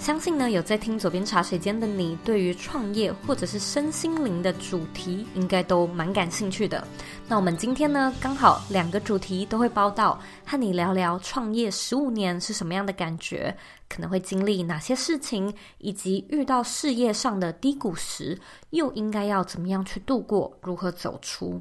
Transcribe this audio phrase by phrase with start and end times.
[0.00, 6.82] 相信呢，有在听左边茶水间的你，对于创业或者是身心灵的主题，应该都蛮感兴趣的。
[7.28, 13.54] 那我们今天呢，刚好两个主题都会包到，和你聊聊创业十五年是什么样的感觉，
[13.90, 18.40] 可能会经历哪些事情，以及遇到事业上的低谷时，
[18.70, 21.60] 又应该要怎么样去度过，如何走出。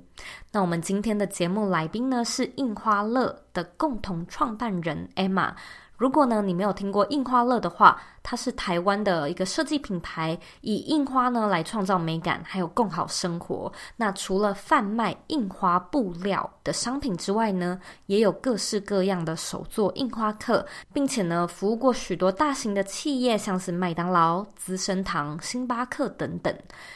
[0.50, 5.52] 那我们今天的节目来宾呢，是印花乐的共同创办人 Emma。
[5.98, 13.72] 如果呢，你没有听过印花乐的话，它是台湾的一个设计品牌，以印花呢来创造美感，还有更好生活。
[13.96, 26.56] 那除了贩卖印花布料的商品之外呢，也有各式各样的手作印花课，并且呢，服务过许多大型的企业，像是麦当劳、资生堂、星巴克等等。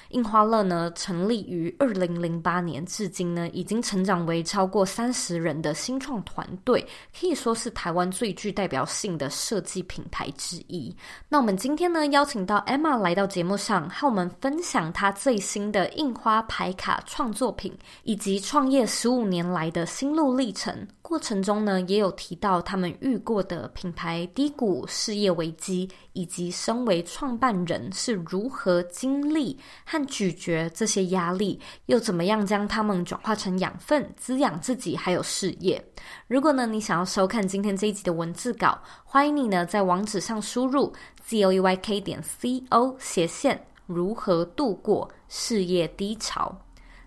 [0.10, 6.86] 印花乐呢，成立于二零零八年，至今呢，已经成长为超过三十人的新创团队，
[7.20, 10.96] 可以说是台湾最具代表性的设计品牌之一。
[11.30, 20.88] 那我们今天呢，邀请到 Emma 来到节目上，和我们分享她最新的印花牌卡创作品，以及创业十五年来的心路历程。
[21.02, 35.84] 过程中呢，也有提到他们遇过的品牌低谷、事业危机，以及身为创办人是如何经历和咀嚼这些压力，又怎么样将它们转化成养分，滋养自己还有事业。
[36.28, 40.94] 如果呢，你想要收看今天这一集的文字稿，欢迎你呢在网址上输入
[41.26, 46.62] G O E Y K 点 c o 斜线如何度过事业低潮。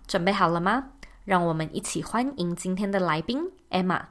[0.06, 0.92] 准备好了吗？
[1.24, 3.50] 让我们一起欢迎今天的来宾。
[3.70, 4.02] Emma，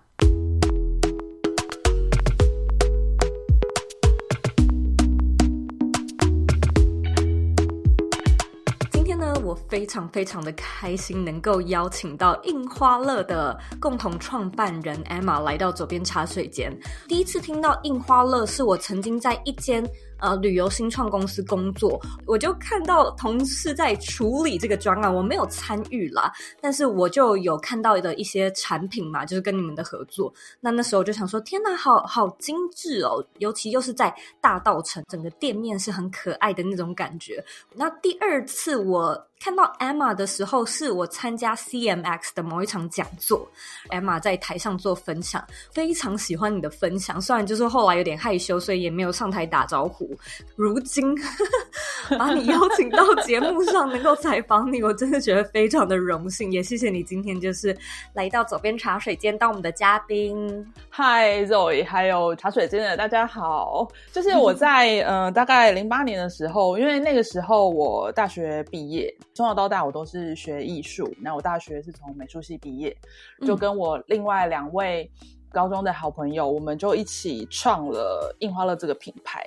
[9.75, 16.73] 非常非常的开心，能够邀请到印花乐的共同创办人 Emma 来到左边茶水间。
[17.09, 19.85] 第一次听到印花乐，是我曾经在一间。
[20.17, 26.31] 呃，旅游新创公司工作，我就看到同事在处理这个专案，我没有参与啦，
[26.61, 30.33] 但是我就有看到的一些产品嘛，就是跟你们的合作。
[30.61, 37.43] 那那时候我就想说，天哪，好好精致哦，尤其又是在大道城，整个店面是很可爱的那种感觉。
[37.73, 43.47] 那第二次我看到 Emma 的时候，是我参加 CMX 的某一场讲座
[43.91, 50.17] ，Emma 在台上做分享，非常喜欢你的分享，虽然就是后来有点害羞，所以也没有上台打招呼。
[50.55, 51.15] 如今
[52.17, 57.75] 把你邀请到节目上，能够采访你，我真的觉得非常的荣幸，也谢谢你今天就是
[58.13, 60.65] 来到左边茶水间当我们的嘉宾。
[60.89, 63.87] 嗨，Zoe，还有茶水间的大家好。
[64.11, 72.95] 就是我在呃大概零八年的时候，因为那个时候我大学毕业，从小到大我都是学艺术，那我大学是从美术系毕业，
[73.45, 75.09] 就跟我另外两位。
[75.51, 79.45] 高中的好朋友，我们就一起创了印花乐这个品牌。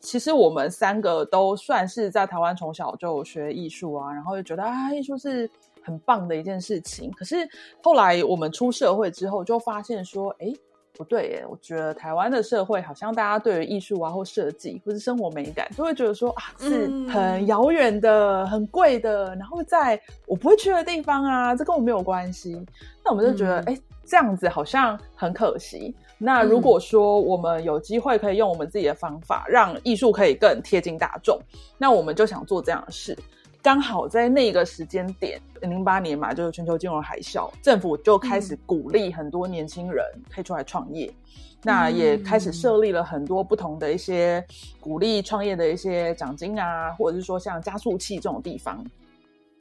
[0.00, 5.50] 其实我们三个都算是在台湾从小就学艺术啊，然后就觉得啊，艺术是
[5.82, 7.10] 很棒的一件事情。
[7.12, 7.36] 可是
[7.82, 10.50] 后来我们出社会之后，就发现说，哎，
[10.94, 22.58] 不对耶，我觉得台湾的社会好像大家对于艺术啊，或设计，或是生活美感，都会觉得说啊，是很遥远的、很贵的，然后在我不会去的地方啊，这跟我没有关系。
[23.04, 23.82] 那我们就觉得，哎、嗯。
[24.10, 25.94] 这样子好像很可惜。
[26.18, 31.40] 那如果说我们有机会可以用我们自己的方法，让艺术可以更贴近大众，
[31.78, 33.16] 那我们就想做这样的事。
[33.62, 41.06] 刚好在那个时间点，零八年嘛，就是全球金融海啸，政府就开始鼓励很多年轻人可以出来创业。
[41.06, 44.44] 嗯、那也开始设立了很多不同的一些
[44.80, 48.84] 鼓励创业的一些奖金啊，或者是说像加速器这种地方。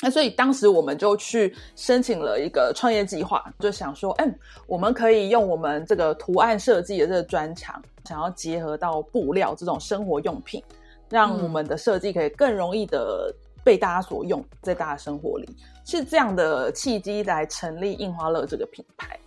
[0.02, 4.34] 那所以当时我们就去申请了一个创业计划，就想说，嗯，
[4.66, 10.64] 我们可以用我们这个图案设计的这个专长，想要结合到布料这种生活用品，
[11.10, 15.50] 让我们的设计可以更容易的被大家所用，在大家生活里，
[15.86, 19.20] 是这样的契机来成立印花乐这个品牌。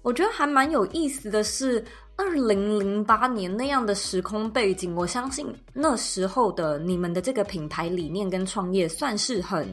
[0.00, 1.84] 我觉得还蛮有意思的是，
[2.16, 9.68] 二零零八年那样的时空背景，我相信那时候的你们的这个品牌理念跟创业算是很。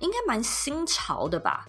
[0.00, 1.66] 应该蛮新潮的吧？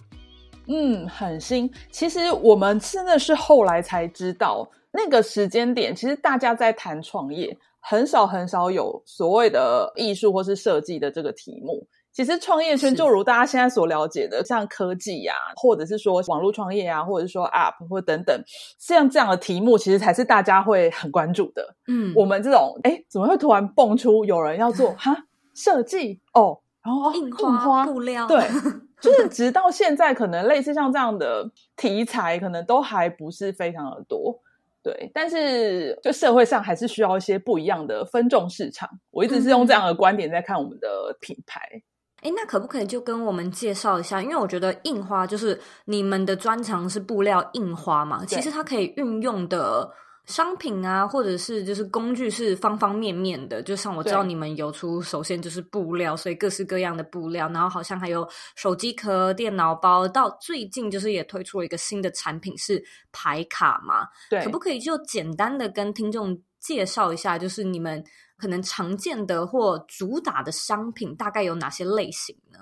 [0.66, 1.70] 嗯，很新。
[1.90, 11.86] 其实我们真的是后来才知道，那个时间点，其实大家在谈创业，很少很少有所谓的艺术或是设计的这个题目。
[12.12, 18.42] 其实创业圈就如大家现在所了解的，像科技呀、啊，或者是说网络创业啊，或者是说 App 或等等，
[18.78, 21.76] 像这样的题目，其实才是大家会很关注的。
[21.86, 25.16] 嗯，我们这种哎，怎么会突然蹦出有人要做 哈
[25.54, 28.40] 设计哦，然后印花，布料，对，
[29.00, 34.40] 就是直到现在，可能类似像这样的题材，可能都还不是非常的多。
[34.82, 38.88] 对，但是就社会上还是需要一些不一样的分众市场。
[39.10, 41.60] 我一直是用这样的观点在看我们的品牌。
[41.72, 41.82] 嗯
[42.22, 44.20] 哎，那可不可以就跟我们介绍一下？
[44.20, 49.90] 因为我觉得印花就是你们的专长是布料印花嘛，其实它可以运用的
[50.30, 53.62] 商品啊，或者是就是工具是方方面面的。
[53.62, 64.06] 就像我知道你们有出，首先就是布料，所以各式各样的布料，然后好像还有手机壳、电脑包，到最近就是也推出了一个新的产品是牌卡嘛。
[64.30, 68.02] 对，可不可以就简单的跟听众介绍一下，就是你们
[68.36, 72.58] 可能常见的或主打的商品大概有哪些类型呢？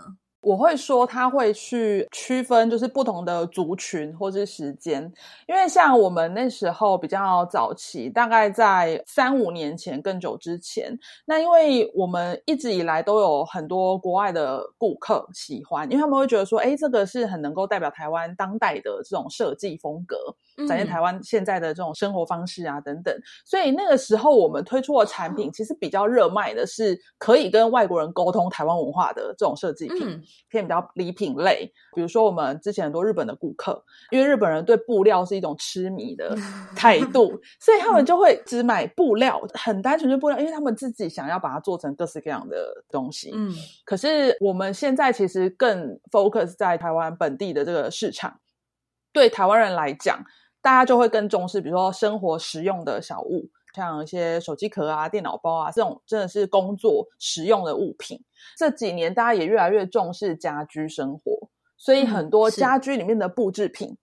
[0.48, 5.02] 我会说，他会去区分，就是不同的族群或是时间，
[5.46, 20.16] 因为像我们那时候比较早期，大概在三五年前更久之前，那因为我们一直以来都有很多国外的顾客喜欢，因为他们会觉得说，哎，这个是很能够代表台湾当代的这种设计风格，
[20.66, 23.14] 展现台湾现在的这种生活方式啊等等，
[23.44, 30.08] 所以那个时候我们推出的产品，其实比较热卖的是可以跟外国人沟通台湾文化的这种设计品。
[30.08, 36.36] 嗯偏比较礼品类，比如说我们之前很多日本的顾客，因为日本人对布料是一种痴迷的
[36.76, 43.30] 态度，所以他们就会只买布料，很单纯的布料，因为他们自己想要把它做成各式各样的东西。
[43.34, 43.52] 嗯，
[43.84, 48.40] 可是我们现在其实更 focus 在台湾本地的这个市场，
[49.12, 50.24] 对台湾人来讲，
[50.62, 53.50] 大家就会更重视，比如说生活实用的小物。
[53.78, 58.20] 像一些手机壳啊、电脑包啊，这种真的是工作实用的物品。
[58.56, 63.96] 这几年大家也越来越重视家居生活，所以很多家居里面的布制品，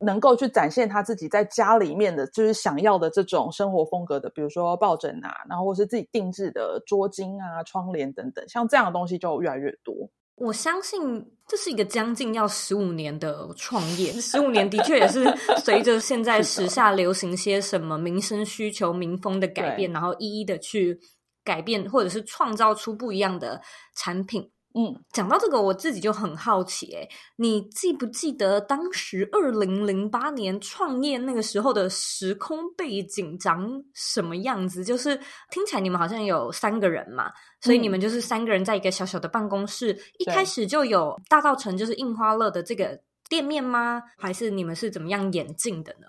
[0.00, 10.10] 嗯、能够去展现他自己在家里面的就是想要的这种生活风格的，比如说抱枕啊，然后或是自己定制的桌巾啊、窗帘等等，像这样的东西就越来越多。
[10.42, 11.00] 我相信
[11.46, 15.24] 这是一个将近要十五年的创业，十五年的确也是
[15.64, 20.98] 随着现在时下流行些什么民生需求、民风的改变，然后一一的去
[21.44, 23.62] 改变，或者是创造出不一样的
[23.94, 24.50] 产品。
[24.74, 34.82] 嗯，讲到这个，我自己就很好奇，哎，你记不记得当时二零零八年创业那个时候的时空背景长什么样子？
[34.82, 35.14] 就是
[35.50, 37.30] 听起来你们好像有三个人嘛，
[37.60, 42.98] 所以你们就是三个人在一个小小的办公室，嗯、一开始就有大稻城就是印花乐的这个
[43.28, 44.02] 店面吗？
[44.16, 46.06] 还是你们是怎么样演进的呢？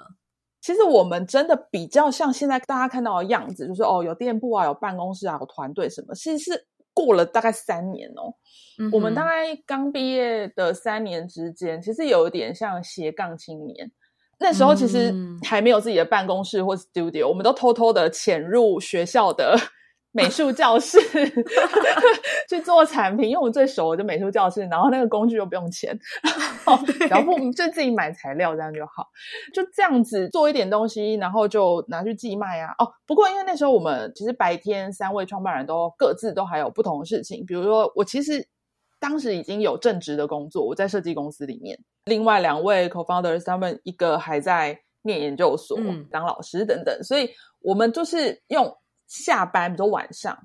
[0.62, 6.66] 其实我们真的比较像现在大家看到的样子，就是哦，有店铺啊，有办公室啊，有团队什么，其实是。
[6.94, 8.34] 过了大概三年哦，
[8.80, 13.92] 嗯、我们大概刚毕业的三年之间，其实有一点像斜杠青年。
[14.40, 15.14] 那时候其实
[15.44, 19.58] 还没有自己的办公室或 studio，我们都偷偷的潜入学校的。
[20.16, 21.00] 美术教室
[22.48, 25.98] 去做产品，因为我最熟的就美术教室，然后那个工具又不用钱，
[27.10, 29.08] 然后 就自己买材料这样就好，
[29.54, 32.70] 就这样子做一点东西，然后就拿去寄卖啊。
[32.78, 38.48] 哦，不过因为那时候我们其实白天三位创办人都各自都还有不同的事情，比如说我其实
[39.00, 41.76] 当时已经有正职的工作，我在设计公司里面，
[42.06, 48.72] 另外两位 co-founders 他们一个还在念研究所、嗯、当老师等等，所以我们就是用。
[49.14, 50.36] 下班，比如说晚上、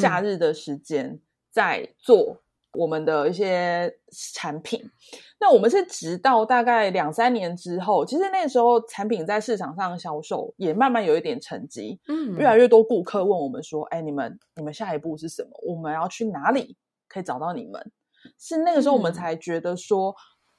[0.00, 1.20] 假日的时间，
[1.50, 2.38] 在做
[2.72, 3.94] 我们的一些
[4.32, 4.80] 产品。
[4.82, 4.90] 嗯、
[5.38, 12.00] 那我们是直到大概两三年之后，其实那时候产品在市场上销售也慢慢有一点成绩。
[12.08, 15.50] 嗯，越来越多顾客问我们说：“哎，你们你们下一步是什么？
[15.66, 16.74] 我们要去哪里
[17.08, 17.92] 可以找到你们？”
[18.40, 20.14] 是那个时候我们才觉得说，嗯、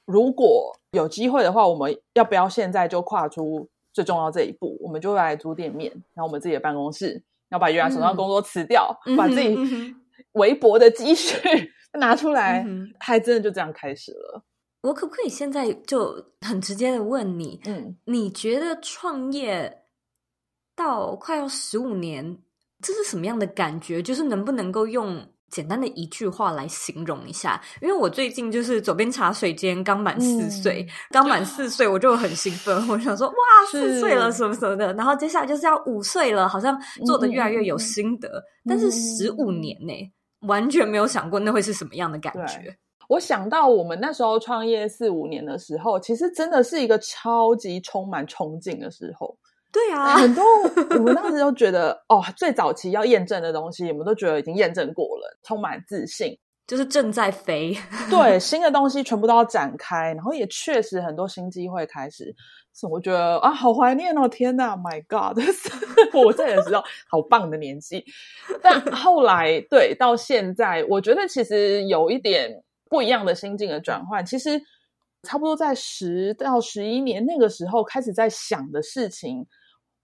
[0.06, 4.78] 如果有机会的话，我们要不要现在就跨出最重要这一步？
[4.80, 7.20] 我们就来租店面，然后我们自己的办公室。
[7.50, 9.56] 要把原来手上工作辞掉，嗯、把自己
[10.32, 11.36] 微薄的积蓄
[11.98, 14.44] 拿出来，嗯、还真的就这样开始了。
[14.82, 19.82] 我可不可以现在就很直接的问你，嗯，你觉得创业
[20.76, 22.38] 到快要十五年，
[22.80, 24.00] 这是什么样的感觉？
[24.02, 25.32] 就是能不能够用？
[25.50, 33.34] 简单的一句话来形容一下，因为我最近就是左边茶水间刚满四岁，嗯、刚满四岁我就很兴奋，我想说哇，
[33.70, 38.28] 四岁了什么什么的，然后接下来就是要五岁了，好像做的越来越有心得。
[38.28, 39.92] 嗯、但是十五年呢、
[40.40, 42.76] 完全没有想过那会是什么样的感觉。
[43.08, 49.34] 我想到我们那时候创业四五年的时候，其实真的是一个超级充满憧憬的时候。
[49.72, 50.44] 对啊， 很多
[50.98, 56.38] 我们当时都觉得，哦，最早期要验证的东西，我们都觉得已经验证过了，充满自信。
[56.66, 57.74] 就是正在飞。
[58.10, 62.34] 对， 新的东西全部都要展开，然后也确实很多新机会开始。
[62.74, 64.28] 是我觉得啊，好怀念哦！
[64.28, 65.36] 天哪，My God，
[66.14, 68.04] 我这个时候好棒的年纪。
[68.62, 74.24] 但后来，对，到现在，我觉得其实有一点不一样的心境的转换。
[74.24, 74.60] 其实
[75.22, 79.46] 差不多在十到十一年那个时候，开始在想的事情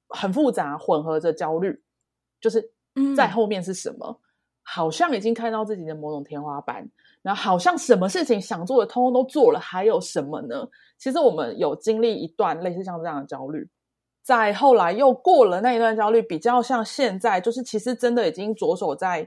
[0.08, 1.82] 很复杂，混合着焦虑，
[2.40, 2.72] 就是
[3.16, 4.06] 在后面是什么？
[4.08, 4.20] 嗯、
[4.62, 6.90] 好像已经看到自己的某种天花板。
[7.22, 10.68] 然后好像什么事情想做的，通通都做了，还有什么呢？
[10.98, 13.66] 其实我们有经历一段类似像这样的焦虑，
[14.22, 19.26] 在后来又过了那一段焦虑，比较像现在，就是其实真的已经着手在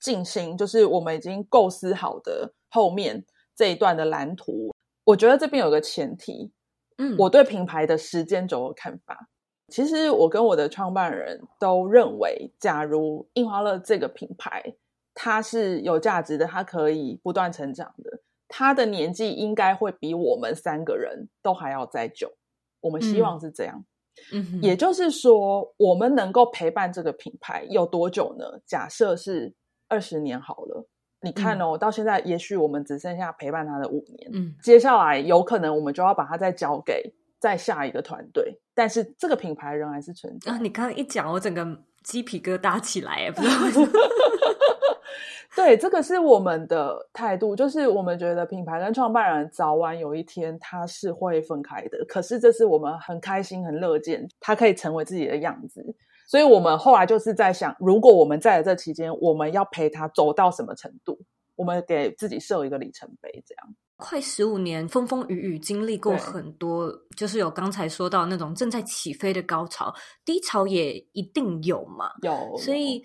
[0.00, 3.24] 进行，就是我们已经构思好的后面
[3.54, 4.74] 这一段的蓝图。
[5.06, 6.52] 我觉得这边有个前提，
[6.98, 9.28] 嗯，我对品牌的时间轴的看法，
[9.68, 14.76] 其实我跟我的创办人都认为，假如印花乐这个品牌。
[15.18, 18.20] 它是有价值的，它可以不断成长的。
[18.48, 22.30] 它的年纪应该会比我们三个人都还要再久。
[22.82, 23.82] 我们希望是这样。
[24.34, 28.60] 嗯，嗯，也就是说，我们能够陪伴这个品牌有多久呢？
[28.66, 29.54] 假设是
[29.88, 30.86] 二十年好了。
[31.26, 34.30] 你看哦，嗯，到现在，也许我们只剩下陪伴他的五年。
[34.32, 40.52] 嗯，接下来有可能我们就要把它再交给再下一个团队，但是这个品牌仍然是存在。
[40.52, 41.66] 啊，你刚刚一讲，我整个
[42.04, 43.88] 鸡皮疙瘩起来，不知道为什么。
[45.56, 52.04] 对，这个是我们的态度，就是我们觉得品牌跟创办人早晚有一天他是会分开的。
[52.06, 55.82] 可是这是我们很开心、很乐见他可以成为自己的样子。
[56.28, 61.15] 所以我们后来就是在想，如果我们在这期间，我们要陪他走到什么程度？
[61.56, 63.74] 我们给自己设一个里程碑，这样。
[63.96, 69.92] 快十五年，风风雨雨，经历过很多，就是有刚才说到那种正在起飞的高潮，
[70.24, 72.12] 低潮也一定有嘛。
[72.22, 73.02] 有，所以。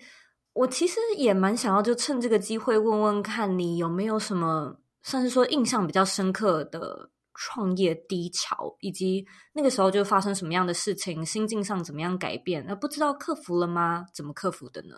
[0.54, 12.62] 我其实也蛮想要，就趁这个机会问问看你有没有什么，算是说印象比较深刻的创业低潮，以及那个时候就发生什么样的事情，心境上怎么样改变？
[12.68, 14.04] 那不知道克服了吗？
[14.12, 14.94] 怎么克服的呢？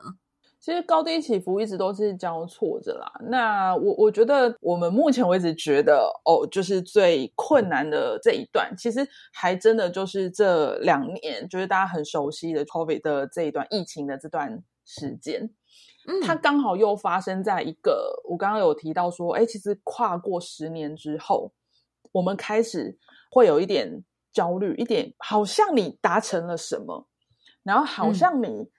[0.65, 3.13] 其实高低起伏一直都是交错着啦。
[3.29, 14.63] 那我我觉得我们目前为止觉得哦，就是最困难的这一段，其实还真的就是这两年，就是大家很熟悉的 COVID 的这一段疫情的这段。
[14.87, 15.49] 时间，
[16.27, 21.51] 它刚好又发生在一个我刚刚有提到说，哎，其实跨过十年之后，
[22.13, 22.99] 我们开始
[23.31, 27.09] 会有一点焦虑，一点好像你达成了什么，
[27.63, 28.71] 然后好像你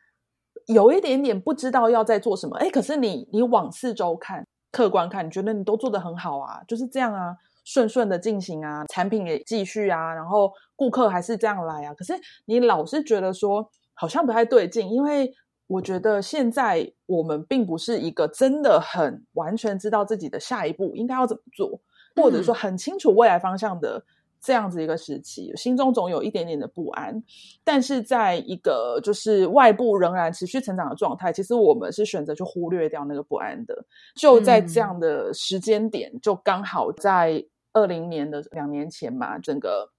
[0.68, 12.14] 有一点点不知道要在做什么，哎，可是你你往四周看，客观看，你觉得你都做得很好啊，就是这样啊，顺顺的进行啊，产品也继续啊，然后顾客还是这样来啊，可是
[12.46, 15.34] 你老是觉得说好像不太对劲，因为。
[15.68, 21.82] 我觉得现在我们并不是一个真的很完全知道自己的下一步应该要怎么做，
[22.16, 24.00] 或者说很清楚未来方向的
[24.46, 27.20] 这样子一个时期，心中总有一点点的不安。
[27.64, 33.76] 但是在一个就是外部仍然持续成长的状态，其实我们是选择去忽略掉那个不安的。
[34.16, 39.90] 就在这样的时间点，就刚好在二零年的两年前嘛，整个。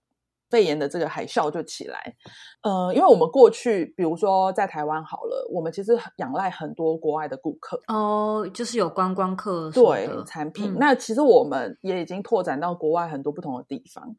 [0.48, 2.14] 肺炎的这个海啸就起来，
[2.62, 10.72] 呃，因为我们过去，比如说在台湾好了，我们其实仰赖很多国外的顾客哦，就是有观光客对产品。
[10.72, 14.16] 嗯、那其实我们也已经拓展到国外很多不同的地方。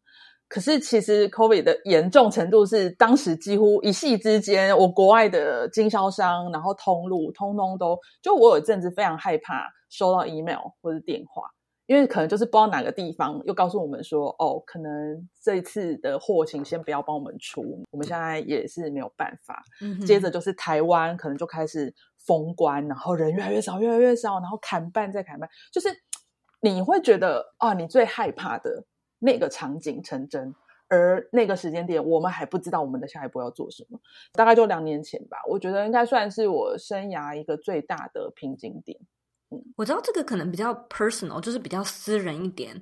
[0.50, 11.44] 可是其实 COVID 的严重程度是，当时几乎一夕之间，我国外的经销商，然后通路，通通都就我有一阵子非常害怕收到 email 或者电话。
[11.88, 19.64] 因为可能就是不知道哪个地方又告诉我们说，哦，可能这一次的货请先不要帮我们出，我们现在也是没有办法。
[19.82, 25.88] 嗯、接着就是台湾可能就开始封关，然后人越来越少，越来越少，然后砍半再砍半，就是
[26.60, 28.84] 你会觉得啊，你最害怕的
[29.20, 30.54] 那个场景成真，
[30.90, 33.98] 而那个时间点我们还不知道我们的下一步要做什么。
[34.34, 39.00] 大概就两年前吧，我觉得应该算是我生涯一个最大的瓶颈点。
[39.76, 42.82] 我知道这个可能比较 personal，就是比较私人一点，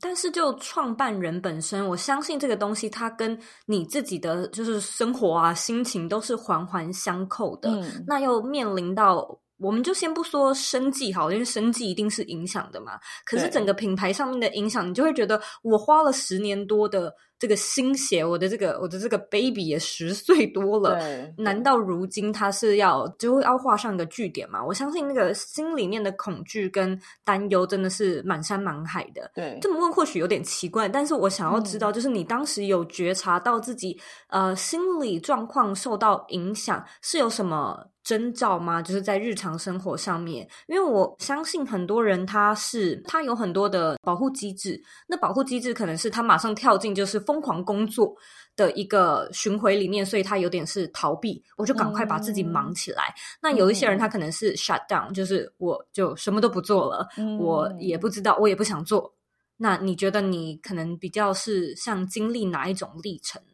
[0.00, 7.70] 但是就创办人本身，我相信这个东西它跟你自己的就是生活啊、心情都是环环相扣的。
[7.70, 9.38] 嗯，那又面临到。
[9.58, 12.98] 我们就先不说生计好，因为生计一定是影响的嘛。
[13.24, 20.98] 可是整个品牌上面的影响，你就会觉得我花了十年多的这个心血，我的这个我的这个 baby 也十岁多了，
[21.38, 24.62] 难道如今他是要就要画上一个句点吗？
[24.64, 29.30] 我相信那个心里面的恐惧跟担忧真的是满山满海的。
[29.34, 37.86] 对，这么问或许有点奇怪，但是我想要知道，就是你当时有觉察到自己、嗯、呃心理状况受到影响，是有什么？
[38.04, 38.80] 征兆吗？
[38.82, 48.14] 就是在日常生活上面，因为我相信很多人他是他有很多的保护机制，那保护机制可能是他马上跳进就是疯狂工作
[48.54, 53.04] 的一个巡回里面，所以他有点是逃避，我就赶快把自己忙起来。
[53.08, 59.12] 嗯、那有一些人他可能是 shut down，就是我就什么都不做了，嗯、我也不知道，我也不想做。
[59.56, 63.40] 那你觉得你可能比较是像经历哪一种历程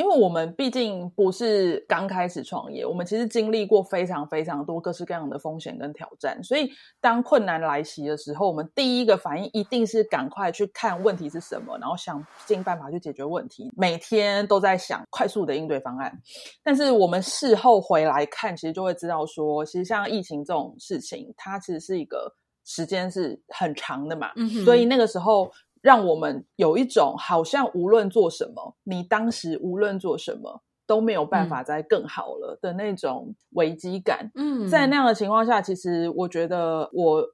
[0.00, 6.70] 因为我们毕竟不是刚开始创业，我们其实经历过非常非常多各式各样的风险跟挑战，所以
[7.02, 13.70] 当困难来袭的时候，我们第一个反应一定是赶快去看问题是什么，然后想尽办法去解决问题。
[13.76, 16.18] 每天都在想快速的应对方案，
[16.62, 25.52] 但是我们事后回来看，其实就会知道说，其实像疫情这种事情，它其实是一个时间是很长的嘛，嗯哼，所以那个时候。
[25.80, 34.30] 让我们有一种好像无论做什么，你当时无论做什么都没有办法再更好了的那种危机感。
[34.34, 37.24] 嗯，在那样的情况下，其实我觉得我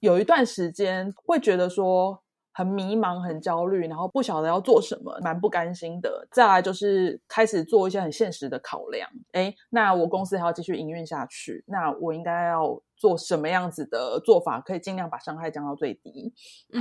[0.00, 2.22] 有一段时间会觉得说
[2.58, 6.26] 很迷茫、很焦虑，然后不晓得要做什么，蛮不甘心的。
[6.32, 9.08] 再来就是开始做一些很现实的考量。
[9.32, 12.82] 诶，那我公司还要继续营运下去，那我应该要。
[13.00, 16.34] 做什么样子的做法可以尽量把伤害降到最低？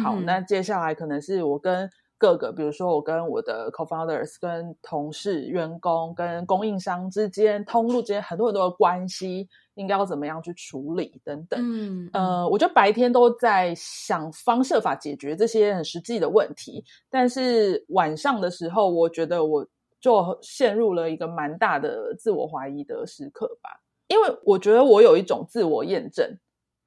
[0.03, 1.87] 好，嗯、那接下来可能是我跟
[2.17, 11.59] 各个，比如说我跟我的 co-founders、跟同事、员工、跟供应商之间、通路之间很多很多的关系，应该要怎么样去处理等等。
[11.61, 19.67] 嗯，呃，我觉得白天都在想方设法解决这些很实际的问题，但是晚上的时候，我觉得我
[19.99, 23.81] 就陷入了一个蛮大的自我怀疑的时刻吧。
[24.07, 26.37] 因为我觉得我有一种自我验证，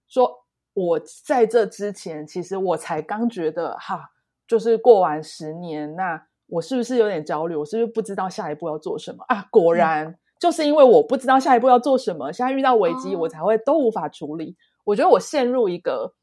[0.09, 0.33] 说
[0.73, 4.11] 我在这之前，其实我才刚觉得哈，
[4.51, 7.55] 就是过完十年，那我是不是有点焦虑？
[7.55, 9.47] 我是不是不知道下一步要做什么啊？
[9.49, 14.51] 果然，嗯、就是因为我不知道下一步要做什么，现在遇到危机，我才会都无法处理。
[14.51, 16.15] 哦、我觉得我陷入一个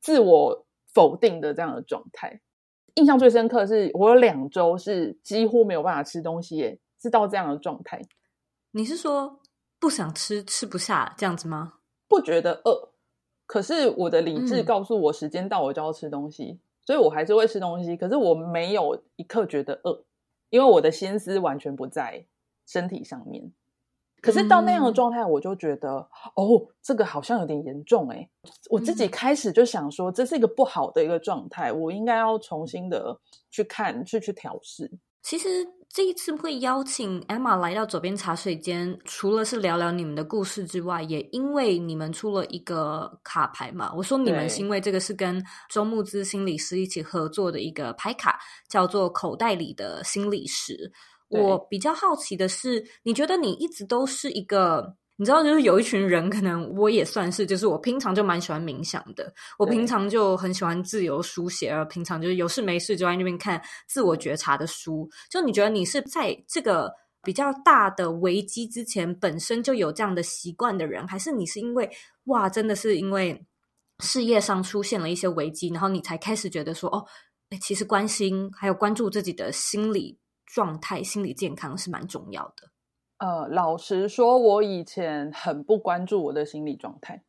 [0.00, 2.40] 自我否定的这样的状态。
[2.96, 8.02] 印象最深刻的是，我有两周是几乎没有办法吃东西，耶，是到这样的状态。
[8.72, 9.38] 你是说？
[9.78, 11.74] 不想吃，吃不下这样子吗？
[12.08, 12.90] 不觉得饿，
[13.46, 17.94] 可是我的理智告诉我时间到我就要吃东西，嗯、所以我还是会吃东西。
[17.98, 20.02] 可是我没有一刻觉得饿，
[20.48, 22.24] 因为我的心思完全不在
[22.66, 23.52] 身体上面。
[24.22, 28.30] 可是到那样的状态，我就觉得、嗯、哦，这个好像有点严重诶。
[28.70, 33.20] 我自己开始就想说，这是一个不好的一个状态，我应该要重新的
[33.50, 34.90] 去看，去去调试。
[35.20, 35.68] 其实。
[35.90, 43.92] 这一次会邀请 Emma 来到左边茶水间，除了是聊聊你们的故事之外，也因为你们出了一个卡牌嘛。
[43.96, 50.92] 我说你们是因为这个是跟周木之心理师一起合作的一个牌卡，叫做“口袋里的心理师”。
[51.28, 54.94] 我比较好奇的是，你觉得你一直都是一个？
[55.20, 65.10] 你知道，就是有一群人，可能我也算是，就是我平常就蛮喜欢冥想的，我平常就很喜欢自由书写，而平常就是有事没事就在那边看自我觉察的书。
[65.28, 66.88] 就你觉得你是在这个
[67.24, 71.90] 比较大的危机之前本身就有这样的习惯的人，还是你是因为
[72.26, 73.44] 哇，真的是因为
[73.98, 77.04] 事业上出现了一些危机，然后你才开始觉得说，哦，
[77.50, 82.70] 诶，其实关心还有关注自己的心理状态、心理健康是蛮重要的。
[83.18, 87.22] 呃，老实说，我以前很不关注我的心理状态，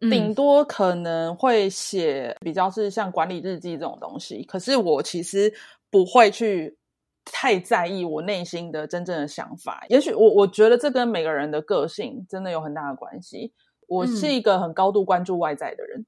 [0.00, 4.44] 顶多可能会写比较是像管理日记这种东西。
[4.44, 5.52] 可是我其实
[5.90, 6.76] 不会去
[7.24, 9.84] 太在意我内心的真正的想法。
[9.88, 13.52] 也许我我觉得这跟每个人的个性真的有很大的关系。
[13.88, 16.06] 我是一个很高度关注外在的人，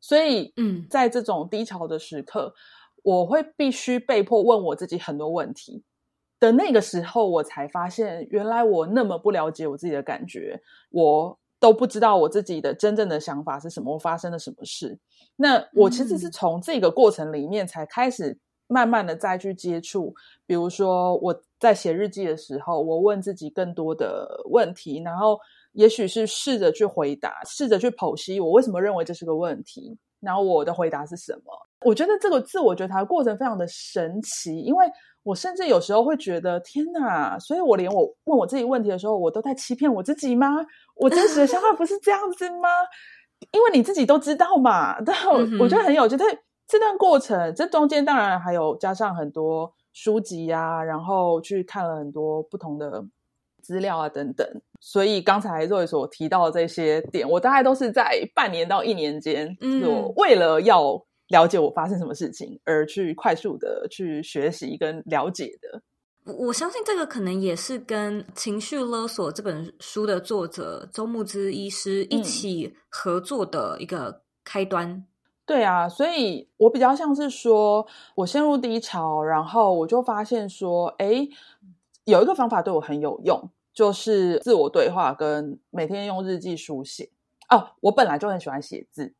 [0.00, 2.54] 所以嗯，在这种低潮的时刻，
[3.02, 5.82] 我会必须被迫问我自己很多问题。
[6.40, 14.98] 的那个时候，我才发现，原来我那么不了解我自己的感觉，我都不知道我自己的真正的想法是什么，我发生了什么事。
[15.36, 20.14] 那我其实是从这个过程里面才开始慢慢的再去接触，
[20.46, 25.38] 比如说我在写日记的时候，我问自己更多的问题，然后
[25.72, 31.52] 也许是试着去回答，试着去剖析我为什么认为这是个问题，然后我的回答是什么。
[31.84, 34.86] 我觉得这个自我觉察的过程非常的神奇，因为。
[35.24, 37.38] 我甚至有时候会觉得，天哪！
[37.38, 40.54] 所以我连我问我自己问题的时候，我都在欺骗我自己吗？
[40.96, 42.68] 我真实的想法不是这样子吗？
[43.50, 45.00] 因为你自己都知道嘛。
[45.00, 45.16] 但
[45.58, 46.28] 我觉得很有趣，但
[46.68, 53.02] 这段过程，这中间当然还有加上很多书籍啊，然后去看了很多不同的
[53.62, 54.46] 资料啊等等。
[54.84, 61.02] 所以刚才 Zoe 所提到的这些点，我大概都是在半年到一年间，我为了要。
[61.28, 65.80] 了解我发生什么事情，而去快速的去学习跟了解的。
[66.34, 74.90] 我相信这个可能也是跟《情绪勒索》这本书的作者周牧之医师一起合作的一个开端。
[74.90, 75.06] 嗯、
[75.46, 81.26] 对啊，所以我比较像是说，我陷入低潮，然后我就发现说，哎，
[82.04, 87.10] 有一个方法对我很有用，就是自我对话跟每天用日记书写。
[87.50, 89.12] 哦，我本来就很喜欢写字。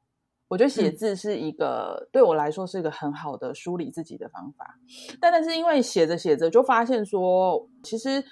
[0.49, 4.79] 我觉得写字是一个、嗯、对我来说是一个很好的梳理自己的方法，
[5.21, 8.23] 但但是因为写着写着就发现说，其实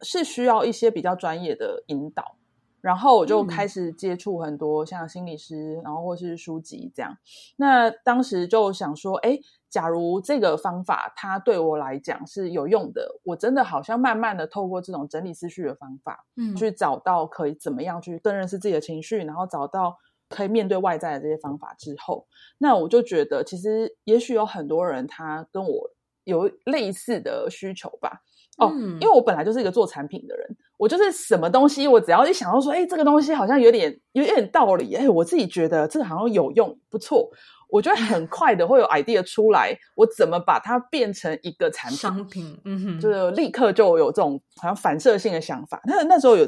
[0.00, 2.36] 是需要一些比较专业的引导，
[2.80, 7.16] 然后我就开始接触很多像心理师，然后或是书籍这样。
[7.56, 9.38] 那当时就想说，哎，
[9.70, 19.96] 假如这个方法它对我来讲是有用的，我真的好像慢慢的透过这种整理思绪的方法，嗯，去找到可以怎么样去更认识自己的情绪，然后找到。
[20.30, 22.26] 可以面对外在的这些方法之后，
[22.58, 25.90] 那我就觉得，其实也许有很多人他跟我
[26.24, 28.20] 有类似的需求吧。
[28.58, 37.30] 哦，因为我本来就是一个做产品的人，我就是什么东西，我只要一想到说，哎，这个东西好像有点有点道理，哎，我自己觉得这个好像有用，不错，
[37.68, 45.80] 我觉得很快的会有 idea 出来，我怎么把它变成一个产品商品，嗯哼，就是立刻就有这种好像反射性的想法。
[45.84, 46.46] 那那时候有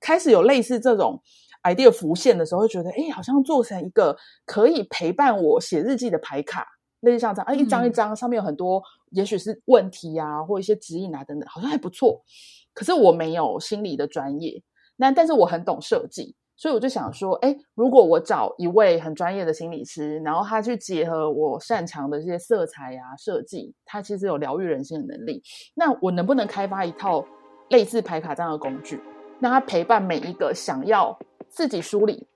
[0.00, 1.22] 开始有类似这种。
[1.62, 6.64] idea 浮现的时候，会觉得，哎，好像做成一个可以陪伴我写日记的牌卡，
[7.00, 12.22] 类似像这样，啊，一张一张，上面有很多，也许是问题啊，或一些指引啊等等，好像还不错。
[12.72, 14.62] 可是我没有心理的专业，
[14.94, 25.42] 那但是我很懂设计，所以我就想说，哎，如果我找一位很专业的心理师，然后他去结合我擅长的这些色彩啊设计，他其实有疗愈人心的能力，
[25.74, 27.24] 那我能不能开发一套
[27.70, 29.00] 类似牌卡这样的工具，
[29.40, 31.16] 让他陪伴每一个想要。
[31.48, 32.26] 自己梳理，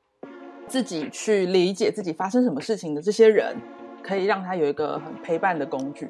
[0.68, 3.56] 自己去理解自己发生什么事情的这些人，
[4.02, 6.08] 可以让他有一个很陪伴的工具。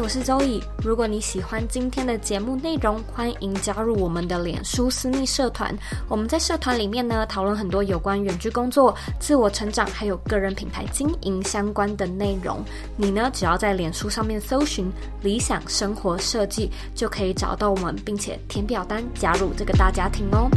[0.00, 0.62] 我是周乙。
[0.82, 5.74] 如果你喜欢今天的节目内容，欢迎加入我们的脸书私密社团。
[6.08, 12.62] 我们在社团里面呢，讨论很多有关远距工作、自我成长，还有个人品牌经营相关的内容。
[12.96, 14.90] 你呢，只要在脸书上面搜寻
[15.22, 20.50] “理想生活设计”，就可以找到我们，并且填表单加入这个大家庭哦。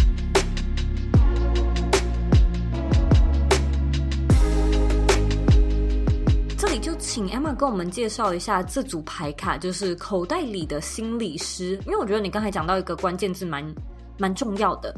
[6.79, 11.79] 就请 Emma 跟我们介绍一下这组牌卡，就是口袋里的心理师。
[11.85, 13.75] 因为我觉得你刚才讲到一个关键字蛮
[14.17, 14.95] 蛮重要的，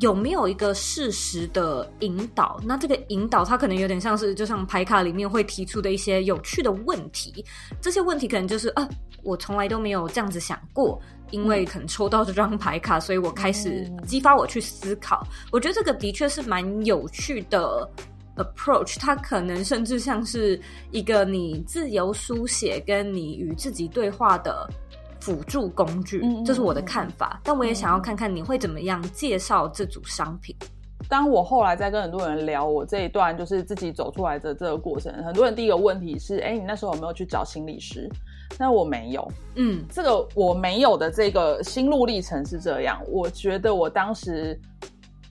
[0.00, 2.60] 有没有一个适时的引导？
[2.64, 7.44] 那这个引导它可能有点像是，就像牌卡里面会提出的一些有趣的问题。
[7.80, 8.88] 这些问题可能就是啊，
[9.22, 15.26] 我从来都没有这样子想过，因为可能抽到这张牌卡，所以我开始激发我去思考。
[15.50, 17.88] 我觉得这个的确是蛮有趣的。
[18.36, 24.68] approach，它可能甚至像是一个你自由书写跟你与自己对话的
[25.20, 27.40] 辅助工具，嗯，这是我的看法。
[27.44, 30.54] 但我也想要看看你会怎么样介绍这组商品。
[31.06, 38.08] 当我后来在跟很多人聊我这一段就是自己走出来的这个过程，很多人第一个问题是：哎，你那时候有没有去找心理师？
[38.58, 39.30] 那我没有。
[39.56, 42.98] 嗯，这个我没有的这个心路历程是这样。
[43.06, 44.58] 我觉得我当时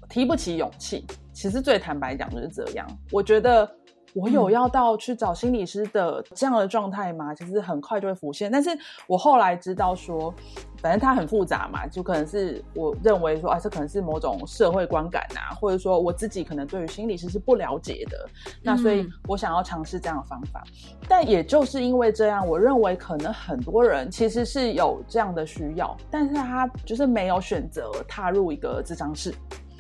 [0.10, 1.04] 提不起勇气。
[1.34, 3.70] 其实最坦白讲就是这样，我觉得
[4.14, 7.34] 我有要到去找心理师的这样的状态吗？
[7.34, 8.52] 其实很快就会浮现。
[8.52, 8.70] 但是
[9.08, 10.32] 我后来知道说，
[10.78, 18.30] 反正它很复杂嘛，就可能是我认为说啊，这可能是某种社会观感啊，或者说我自己可能对于心理师是不了解的。
[18.62, 20.64] 那所以我想要尝试这样的方法。
[21.10, 29.34] 但也就是因为这样，我认为可能很多人其实是有这样的需要，但是他就是没有选择踏入一个智商室。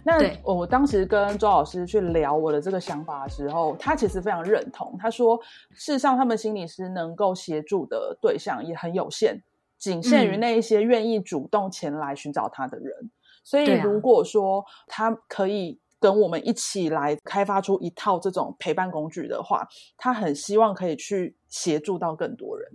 [0.05, 4.97] 那我当时跟周老师去聊我的这个想法的时候，他其实非常认同。
[4.99, 5.39] 他说，
[5.71, 9.41] 事实上，他们心理师能够协助的对象也很有限，
[9.77, 12.93] 仅限于那一些愿意主动前来寻找他的人。
[13.01, 13.11] 嗯。
[13.45, 19.65] 所以，如果说他可以跟我们一起来开发出一套这种陪伴工具的话，
[19.97, 22.69] 他很希望可以去协助到更多人。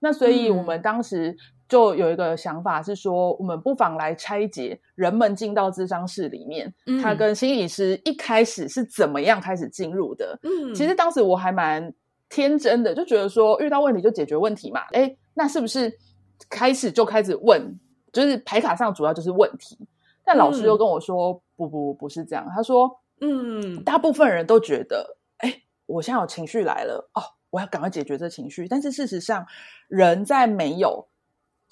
[0.00, 1.36] 那所以，我们当时。
[1.72, 10.38] 就有一个想法是说，我们不妨来拆解人们进到咨商室里面，嗯，他跟心理师一开始是怎么样开始进入的。
[10.42, 11.90] 嗯，其实当时我还蛮
[12.28, 14.82] 天真的，就觉得说遇到问题就解决问题嘛。
[14.92, 15.90] 哎，那是不是
[16.50, 17.80] 开始就开始问？
[18.12, 19.78] 就是牌卡上主要就是问题。
[20.22, 22.46] 但老师又跟我说，嗯，不不不是这样。
[22.54, 28.68] 他说，嗯，大部分人都觉得，哎，我现在有情绪来了，哦，我要赶快解决这情绪。
[28.68, 29.46] 但是事实上，
[29.88, 31.08] 人在没有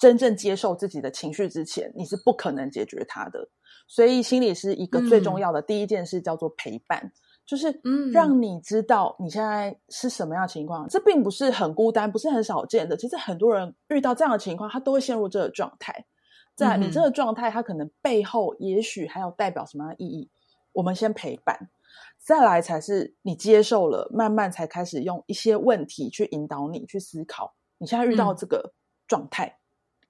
[0.01, 3.47] 真正接受自己的情绪之前，你是不可能解决它的。
[3.87, 7.11] 所以，心理师一个最重要的第一件事叫做陪伴，嗯、
[7.45, 7.79] 就是
[8.11, 10.87] 让你知道你现在是什么样的情况。
[10.87, 12.97] 嗯、这并不是很孤单，不是很少见的。
[12.97, 16.07] 其实很多人遇到这样的情况，他都会陷入这个状态。
[16.55, 20.31] 在你这个状态，他可能背后也许还有代表什么样的意义？
[20.73, 21.69] 我们先陪伴，
[22.17, 27.53] 再来才是你接受了，慢慢才开始用一些问题去引导你去思考。
[27.77, 28.73] 你现在遇到这个
[29.07, 29.45] 状态。
[29.45, 29.60] 嗯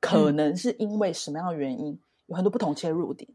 [0.01, 3.29] 可能是因为什么样的原因，有很多不同切入点。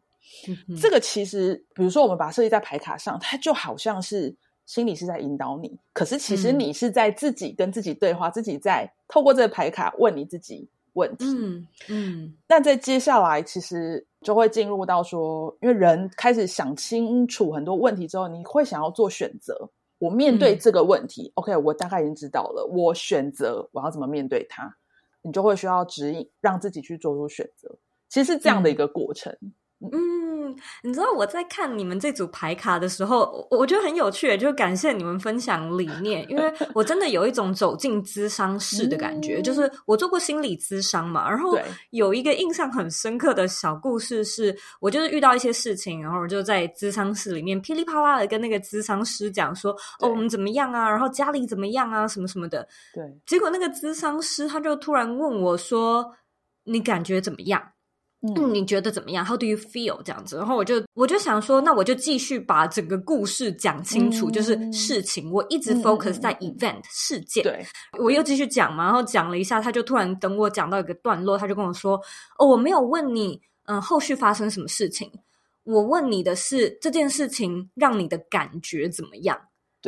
[0.49, 4.35] 嗯、这个其实，比如说我们把它设计在牌卡上，它就好像是
[4.67, 11.25] 心理是在引导你，可是其实你是在自己跟自己对话，嗯、自己在透过这个牌卡问你自己问题。
[11.27, 12.35] 嗯嗯。
[12.49, 19.71] 那在接下来，其实就会进入到说，因为人开始想清楚很多问题之后，你会想要做选择。
[19.99, 24.77] 我面对这个问题、嗯、，OK，我大概已经知道了，我选择我要怎么面对它。
[25.27, 27.77] 你就会需要指引，让自己去做出选择。
[28.09, 29.37] 其实是这样的一个过程。
[29.43, 39.37] 嗯，嗯，你知道我在看你们这组牌卡的时候，我觉得很有趣，就感谢你们分享理念，因为我真的有一种走进咨商室的感觉。
[39.37, 41.59] 嗯、就是我做过心理咨商嘛，然后
[41.91, 50.89] 有一个印象很深刻的小故事是，我就是遇到一些事情，然后我就在咨商室里面噼里啪啦的跟那个咨商师讲说：“哦，我们怎么样啊？
[50.89, 52.09] 然后家里怎么样啊？
[52.09, 53.05] 什么什么的。”对。
[53.27, 56.15] 结果那个咨商师他就突然问我说
[56.65, 57.63] ：“你感觉怎么样？”
[58.35, 60.03] 嗯，你觉得怎么样？How do you feel？
[60.03, 67.43] 这样子，然后我就我就想说，那我就继续把整个故事讲清楚，嗯、就是事情，我一直 focus 在 event、嗯、事件。
[67.43, 67.65] 对，
[67.99, 72.01] 我又继续讲嘛，然后讲了一下，他就突然等我讲到一个段落，他就跟我说
[72.39, 75.11] ：“哦，我没有问你，嗯，后续发生什么事情，
[75.65, 79.39] 我问你的是这件事情让你的感觉怎么样。”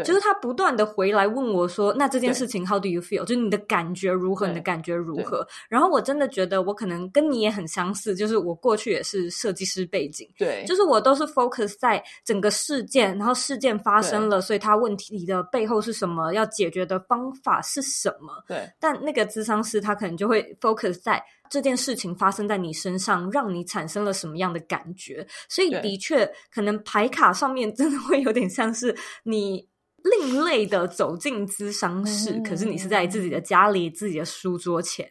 [0.02, 4.46] 对就是他不断的回来问我说：“那这件事情 How do you feel？” 就是你的感觉如何？
[4.48, 5.46] 你的感觉如何？
[5.68, 16.32] 然后我真的觉得我可能跟你也很相似，就是我过去也是设计师背景，对，就是我都是 focus 在整个事件，然后事件发生了，所以他问题的背后是什么？
[16.32, 18.44] 要解决的方法是什么？
[18.46, 18.70] 对。
[18.78, 25.26] 但那个咨商师他可能就会 focus 在这件事情发生在你身上，让你产生了什么样的感觉？
[25.48, 29.66] 所以的确，可能牌卡上面真的会有点像是你。
[30.04, 35.08] 另类的走进咨商室，嗯、可是你是在自己的家里、自己的书桌前，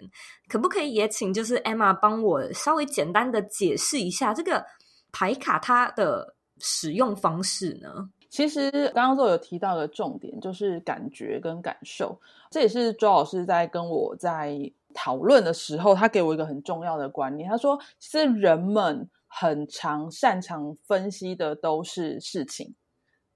[0.47, 4.65] 可不可以也请就是 Emma 帮我稍微简单的解释一下这个
[5.11, 8.09] 牌卡它的使用方式呢？
[8.29, 12.19] 其实刚刚都有提到的重点就是感觉跟感受，
[12.51, 14.57] 这也是周老师在跟我在
[14.93, 17.49] 讨论的时候，他给我一个很重要的观念。
[17.49, 22.75] 他说，其实人们很常擅长分析的都是事情。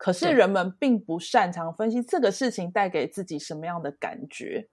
[0.03, 4.67] 可是人们并不擅长分析这个事情带给自己什么样的感觉，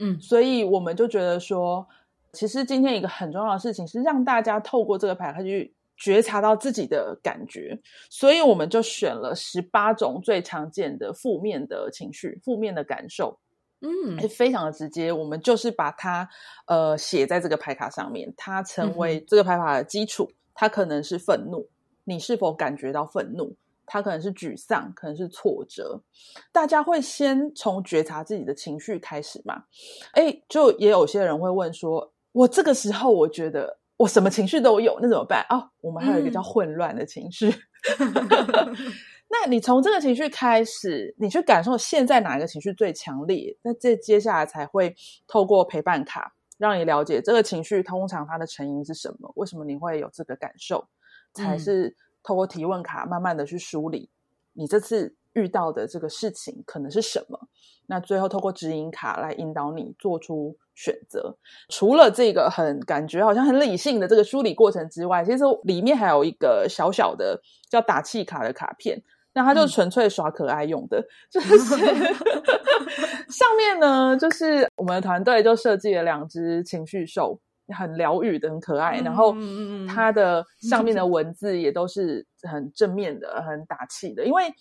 [0.00, 1.86] 嗯，所以我们就觉得说，
[2.32, 7.78] 其实今天一个很重要的事情是让大家透过这个牌卡去觉察到自己的感觉，
[8.10, 13.38] 所以我们就选了十八种最常见的负面的情绪、负面的感受，
[13.80, 16.28] 嗯，非常的直接，我们就是把它
[16.66, 21.68] 呃写在这个牌卡上面，它成为这个牌卡的基础，它可能是愤怒，
[22.02, 23.54] 你是否感觉到愤怒？
[23.86, 26.02] 他可能是沮丧，可能是挫折。
[26.52, 29.64] 大家会先从觉察自己的情绪开始嘛？
[30.12, 37.48] 哎，就也有些人会问说：“我这个时候我觉得我什么情绪都有，那怎么办？”哦，我们还有一个叫混乱的情绪。
[37.98, 38.74] 嗯、
[39.28, 43.56] 那你从这个情绪开始，你去感受现在哪一个情绪最强烈？
[43.62, 44.94] 那这接下来才会
[45.26, 49.32] 透过陪伴卡让你了解这个情绪通常它的成因是什么？
[49.36, 50.88] 为什么你会有这个感受？
[51.34, 51.96] 才是。
[52.24, 54.08] 嗯透过提问卡，慢慢的去梳理
[54.54, 57.38] 你这次遇到的这个事情可能是什么。
[57.86, 61.36] 那最后透过指引卡来引导你做出选择。
[61.68, 69.02] 除了这个很感觉好像很理性的这个梳理过程之外，其实里面还有一个小小的叫打气卡的卡片。
[69.34, 71.58] 那它就纯粹耍可爱用的，嗯、 就是
[73.28, 77.38] 上面呢，就是我们的团队就设计了两只情绪兽。
[77.68, 78.98] 很疗愈的，很可爱。
[79.00, 79.34] 然后
[79.88, 84.24] 它的上面的文字也都是很正面的，很打气的。
[84.26, 84.52] 因为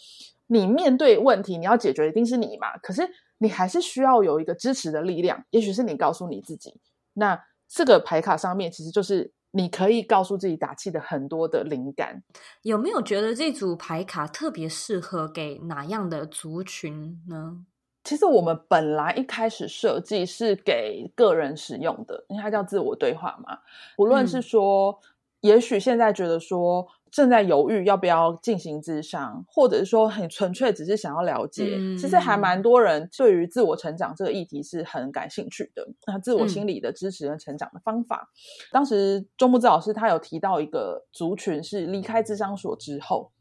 [0.47, 2.77] 你面对问题，你要解决一定是你嘛。
[2.77, 3.01] 可是
[3.39, 6.79] 你还是需要有一个支持的力量，也许是你告诉你自己。
[7.13, 12.23] 那这个牌卡上面其实就是你可以告诉自己打气的很多的灵感。
[12.61, 17.65] 有没有觉得这组牌卡特别适合给哪样的族群呢？
[18.03, 23.59] 其实我们本来一开始设计是给个人使用的，因为它叫自我对话嘛。
[23.97, 24.95] 无论是说，嗯、
[25.41, 35.87] 也许现在觉得说正在犹豫要不要进行智商，或者是说很纯粹只是想要了解，嗯、其实还蛮多人对于自我成长这个议题是很感兴趣的。
[36.07, 38.35] 那自我心理的支持跟成长的方法，嗯、
[38.71, 43.31] 当时周慕姿老师他有提到一个族群是离开智商所之后，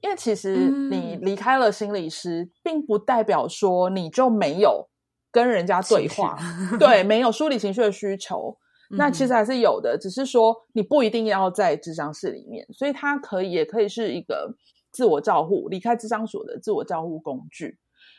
[0.00, 0.56] 因为其实
[0.90, 4.88] 你离开了心理师，嗯、并不代表说你就没有
[5.30, 6.38] 跟人家对话，
[6.78, 8.56] 对，没有梳理情绪的需求。
[8.90, 14.54] 那其实还是有的，嗯、只是说你不一定要在智商室里面，所以它可以也可以是一个
[14.90, 17.78] 自我照护、离开智商所的自我照护工具。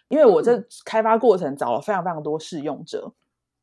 [0.10, 3.14] 因为我这开发过程找了非常非常多试用者，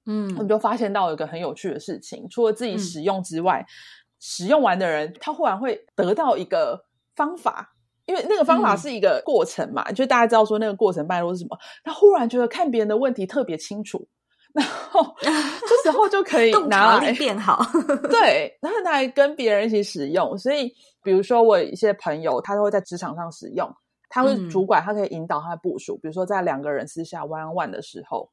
[0.06, 3.70] 嗯，我就发现到一个很有趣的事情，除了自己使用之外，嗯、
[4.18, 7.75] 使用完的人他忽然会得到一个方法，
[8.06, 14.06] 因为那个方法是一个过程嘛，嗯、就大家知道说那个过程脉络是什么，他忽然觉得看别人的问题特别清楚。
[14.52, 17.62] 然后 这时候就可以拿来变好，
[18.08, 20.38] 对，然后拿来跟别人一起使用。
[20.38, 23.70] 所以，比如说我有一些朋友，他都会在职场上使用。
[24.08, 25.96] 他会主管，他可以引导他的部署。
[25.96, 28.30] 嗯、比如说，在两个人私下 one on one 的时候，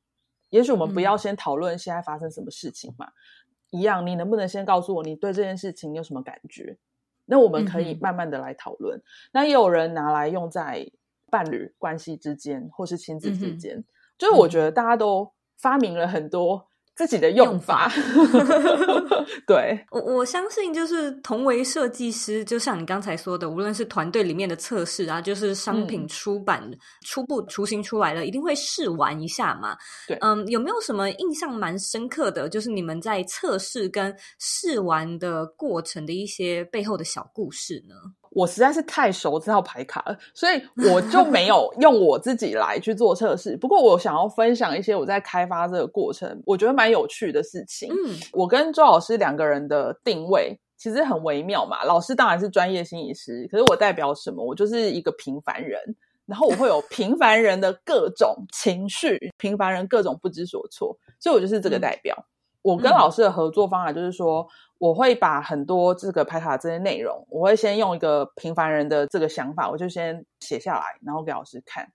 [0.49, 3.07] 也许我们不要先讨论现在发生什么事情嘛。
[3.07, 6.77] 嗯、一样，你能不能先告诉我你对这件事情有什么感觉？
[7.25, 8.97] 那我们可以慢慢的来讨论。
[8.97, 10.89] 嗯、那也有人拿来用在
[11.29, 13.77] 伴侣关系之间，或是亲子之间。
[13.77, 13.85] 嗯、
[14.17, 15.31] 就是我觉得大家都。
[15.55, 29.75] 发明了很多自己的用法，用法 对，我我相信，就是同为设计师，就像你刚才说的，无论是团队里面的测试啊，就是商品出版、嗯、初步雏形出来了，一定会试玩一下嘛。
[30.07, 37.95] 对，嗯，有没有什么印象蛮深刻的，就是你们在测试跟试玩的过程的一些背后的小故事呢？
[38.35, 43.55] 我实在是太熟这套牌卡了，所以我就没有 用我自己来去做测试。
[43.55, 47.89] 不过，我想要分享一些我在开发这个过程，我觉得蛮有趣的事情。
[47.91, 51.83] 嗯，我跟周老师两个人的定位其实很微妙嘛。
[51.83, 54.43] 老师当然是专业心理师，可是我代表什么？
[54.43, 55.79] 我就是一个平凡人，
[56.25, 62.15] 然后我会有平凡人的各种情绪，平凡人各种不知所措，所以我就是这个代表。
[62.17, 62.25] 嗯
[62.63, 64.47] 我跟老师的合作方法就是说，嗯、
[64.83, 71.87] 我会把很多这个牌卡这些内容，我会先用一个平凡人的这个想法，我就先写下来，然后给老师看。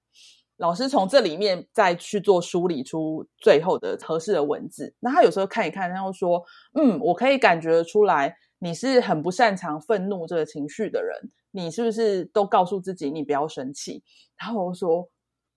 [0.56, 4.94] 老师从这里面再去做梳理出最后的合适的文字。
[5.00, 6.42] 那他有时候看一看，然后说
[6.80, 11.14] ：“嗯，我可以感觉出来，你是很不擅长愤怒这个情绪的人，
[11.50, 14.02] 你是不是都告诉自己你不要生气？”
[14.40, 15.06] 然后我说：“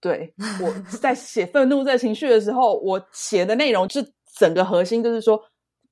[0.02, 4.06] 对，我 在写愤怒这个情绪的时候，我写的内容是。”
[4.40, 5.38] 整个核心就是说，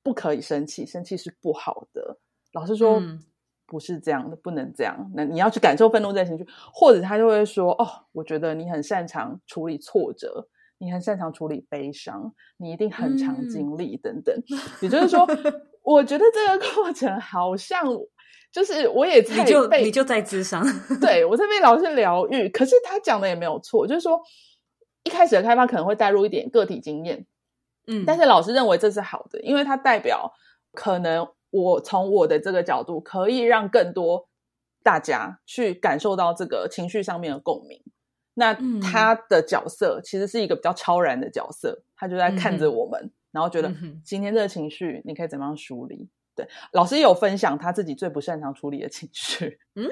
[0.02, 2.18] 不可以生气，生气是不好的。
[2.52, 3.20] 老师说，嗯、
[3.66, 5.10] 不是这样的，不能这样。
[5.14, 14.42] 那你要去感受愤怒这情绪，或者他就会说，哦，我觉得你很擅长处理挫折，你很擅长处理悲伤，你一定很常经历、嗯、等等。
[14.80, 15.26] 也就是说，
[15.82, 17.84] 我觉得这个过程好像
[18.50, 20.64] 就是我也在被你就，你就在智商，
[21.00, 22.48] 对，我在被老师疗愈。
[22.48, 24.20] 可是他讲的也没有错，就是说
[25.04, 27.24] 一开始的开发可能会带入一点个体经验。
[27.86, 30.32] 嗯，但是老师认为这是好的，因为它代表
[30.72, 34.28] 可能我从我的这个角度，可以让更多
[34.82, 37.82] 大家去感受到这个情绪上面的共鸣。
[38.34, 43.70] 那他的角色其实是一个比较超然的角色，他就在看着我们，嗯、然后觉得
[44.04, 46.08] 今天这个情绪你可以怎么样梳理？
[46.36, 49.58] 对，老师有分享他自己最不擅长处理的情绪。
[49.74, 49.90] 嗯，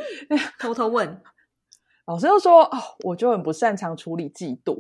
[0.59, 1.21] 偷偷问，
[2.07, 4.79] 老师又说：“哦，我就很不擅长处理嫉妒。”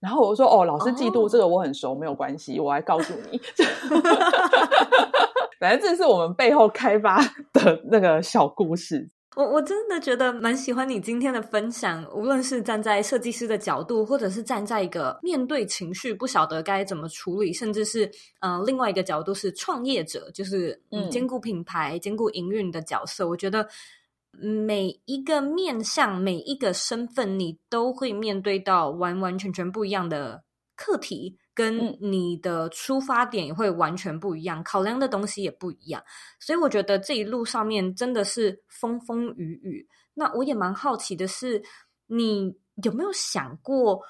[0.00, 3.40] 然后我就说：“哦，老师嫉妒这个我很熟，没有关系，我来告诉你。
[5.58, 7.20] ”反正这是我们背后开发
[7.52, 9.10] 的那个小故事。
[9.34, 18.06] 我我真的觉得蛮喜欢你今天的分享，无论是站在设计师的角度，或者是站在一个面对情绪不晓得该怎么处理，甚至是
[18.40, 23.66] 嗯、呃、另外一个角度是创业者，就是嗯兼顾品牌、兼顾营运的角色，我觉得。
[24.40, 30.44] 每一个面向，每一个身份，你都会面对到完完全全不一样的
[30.76, 36.02] 课题，跟你的出发点也会完全不一样，考量的东西也不一样。
[36.38, 39.88] 所以我觉得这一路上面真的是风风雨雨。
[40.14, 41.62] 那我也蛮好奇的是，
[42.06, 44.00] 你有没有想过？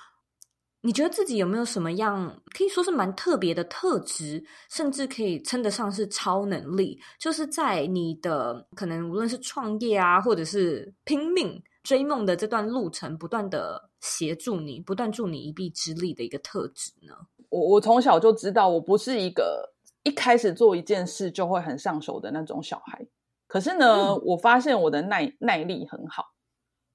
[0.81, 7.01] 你觉得自己有没有什么样可以说是蛮特别的特质，甚至可以称得上是超能力？
[7.19, 17.14] 就是在你的可能无论是创业啊，或者是拼命追梦的这段路程，不断的协助你，不断助你一臂之力的一个特质呢？
[17.51, 19.75] 我我从小就知道，我不是一个
[20.05, 23.05] 一开始做一件事就会很上手的那种小孩。
[23.48, 26.25] 可是呢，嗯、我发现我的耐耐力很好。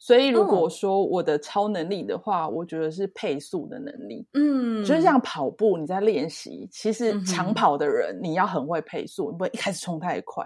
[0.05, 4.27] 所以，如果说我的超能力的话，哦、我觉得是配速的能力。
[4.33, 10.45] 嗯，就是像跑步，你在练习，其实长跑的人你要很会配速，你不会一开始冲太快。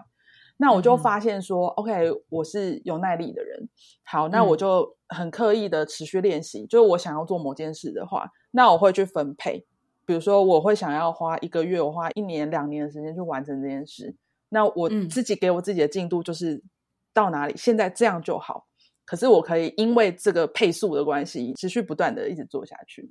[0.57, 3.67] 那我就发现说、嗯、，OK，我是有耐力的人。
[4.03, 6.61] 好，那我就很刻意的持续练习。
[6.61, 9.65] 嗯、就是我想要做某件事的话，那我会去分配。
[10.05, 14.15] 比如说，我会想要花一个月，我花一年、两年的时间去完成这件事。
[14.49, 16.61] 那我自己给我自己的进度就是
[17.11, 18.67] 到哪里，嗯、现在这样就好。
[19.07, 23.09] 可是我可以因为这个配速的关系，持续不断的一直做下去。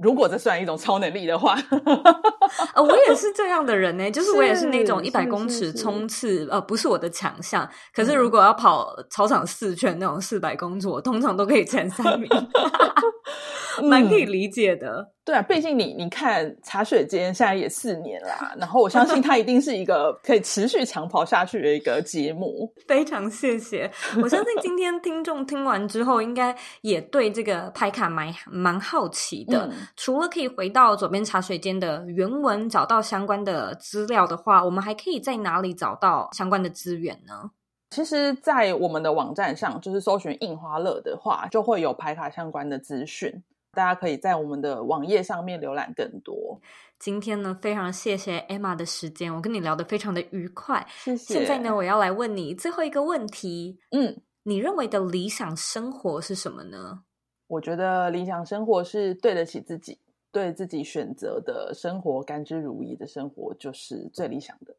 [0.00, 1.56] 如果这算一种超能力的话，
[2.74, 7.66] 呃，我也是这样的人呢，就是我也是那种一百公尺冲刺，呃，不是我的强项。
[7.94, 12.28] 可是如果要跑操场四圈那种四百公尺，我通常都可以前三名。
[13.82, 22.72] 蛮可以理解的，嗯、对啊，毕竟你你看茶水间现在也四年啦，然后我相信 它一定是一个可以持续长跑下去的一个节目。
[22.86, 23.90] 非常谢谢，
[24.22, 29.66] 我相信今天听众听完之后，应该也对这个牌卡蛮蛮好奇的。
[29.66, 37.50] 嗯、除了可以回到左边茶水间的原文找到相关的资料的话，我们还可以在哪里找到相关的资源呢？
[37.90, 43.44] 其实，在我们的网站上，就是搜寻印花乐的话，就会有牌卡相关的资讯。
[43.74, 46.60] 大家可以在我们的网页上面浏览更多。
[46.98, 50.86] 今天呢，非常谢谢 Emma 的时间，我跟你聊得非常的愉快。
[50.88, 51.34] 谢谢。
[51.34, 53.78] 现在呢，我要来问你最后一个问题。
[53.90, 57.02] 嗯，你认为的理想生活是什么呢？
[57.48, 59.98] 我觉得理想生活是对得起自己，
[60.32, 64.74] 对自己选择的生活甘之如饴的生活，就是最理想的。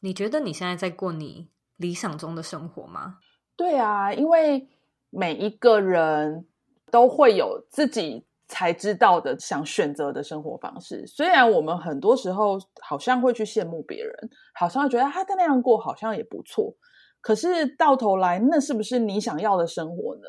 [0.00, 3.18] 你觉得你现在在过你理想中的生活吗？
[3.54, 4.66] 对啊，因为
[5.10, 6.46] 每一个人
[6.90, 8.24] 都会有自己。
[8.50, 14.12] 才知道的想选择的生活方式，虽然我们很多时候好像会去羡慕别人，
[14.54, 16.74] 好像觉得他跟那样过好像也不错，
[17.20, 20.22] 可是到头来，那是不是你想要的生活呢？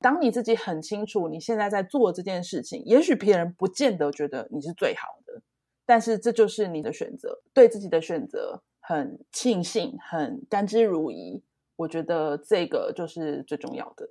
[0.00, 5.42] 当你自己很清楚你现在在做这件事情，也许别人不见得觉得你是最好的，
[5.84, 11.42] 但是这就是你的选择，对自己的选择很庆幸，很甘之如饴。
[11.76, 14.08] 我觉得这个就是最重要的。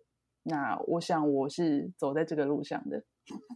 [0.47, 3.03] 那我想我是走在这个路上的。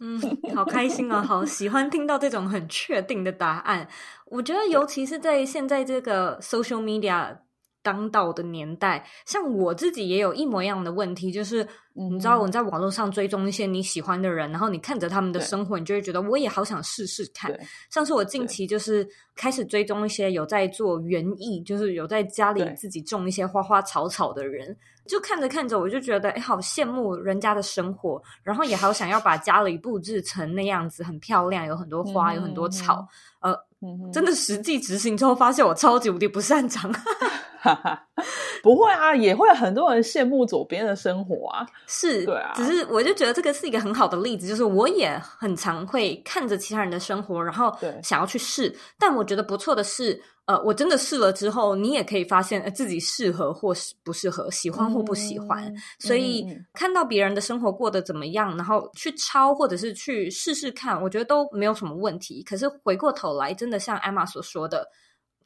[0.01, 0.19] 嗯，
[0.53, 1.21] 好开心啊！
[1.21, 3.87] 好喜欢听到这种很确定的答案。
[4.25, 7.37] 我觉得，尤其是在现在这个 social media
[7.81, 17.57] 当道的年代，像我自己也有一模一样的问题，就是你知道，我在网络上追踪一些你喜欢的人，然后你看着他们的生活，你就会觉得我也好想试试看。
[17.89, 24.77] 像是我近期就是开始追踪一些有在做园艺，就是有在家里自己种一些花花草草的人。
[25.07, 33.07] 就看着看着，我就觉得哎，好羡慕人家的生活，然后也好想要把家里布置成那样子，很漂亮，有很多花，有很多草。
[33.41, 36.93] 嗯、呃，真的实际执行之后，发现我超级无敌不擅长。
[37.63, 38.07] 哈哈，
[38.63, 41.63] 不会啊，也会很多人羡慕左边的生活啊。
[41.85, 42.53] 是，对啊。
[42.55, 48.75] 只是我就觉得这个是一个很好的例子，就是我也很常会看着其他人的生活，然后想要去试。
[48.97, 55.63] 但我觉得不错的是，呃，我真的试了之后，你也可以发现自己适合或是不适合，喜欢或不喜欢。
[55.65, 62.41] 嗯、所以、嗯、看到别人的生活过得怎么样，然后去抄或者是去试试看，我觉得都没有什么问题。
[62.41, 64.87] 可是回过头来，真的像 Emma 所说的，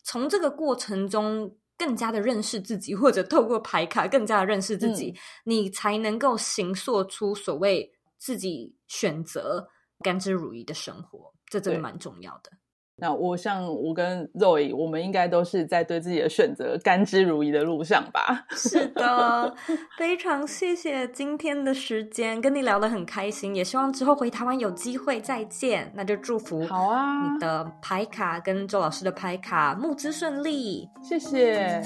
[0.01, 1.51] 从这个过程中。
[1.78, 9.68] 更加的认识自己，或者透过牌卡更加的认识自己，嗯、你才能够形塑出所谓自己选择
[10.00, 11.34] 甘之如饴的生活。
[11.48, 12.52] 这真的蛮重要的。
[12.98, 18.46] 那我像我跟 Zoe，我们应该都是在对自己的选择甘之如饴的路上吧？
[18.52, 19.54] 是的，
[20.00, 25.91] 非常谢谢今天的时间，跟你聊得很开心，也希望之后回台湾有机会再见。
[25.93, 31.82] 那就祝福好啊，你的牌卡跟周老师的牌卡募资顺利，谢谢。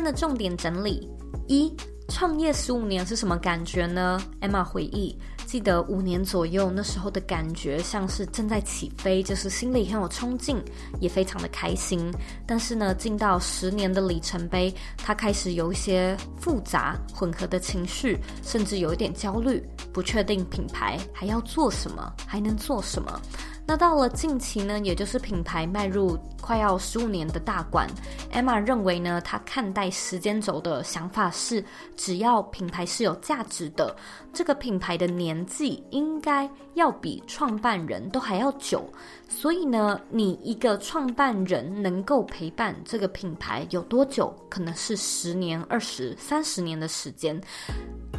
[0.00, 1.06] 天的重点整理：
[1.46, 1.70] 一、
[2.08, 10.56] 创业十五年是什么感觉呢？Emma 回忆，记得五年左右那时候的感觉像是正在起飞，就是心里很有冲劲，
[11.00, 12.10] 也非常的开心。
[12.46, 23.20] 但是呢，进到十年的里程碑，他开始有一些复杂混合的情绪，甚至有一点焦虑，不确定品牌还要做什么，还能做什么。
[23.70, 27.88] 那到了近期呢，也就是品牌迈入快要十五年的大关
[28.32, 31.64] ，Emma 认为呢，她看待时间轴的想法是，
[31.96, 33.94] 只要品牌是有价值的，
[34.32, 38.82] 这个品牌的年纪应该要比创办人都还要久。
[39.28, 44.34] 所以呢，你一个创办人能够陪伴这个品牌有多久？
[44.48, 47.40] 可能是十年、二十、三十年的时间。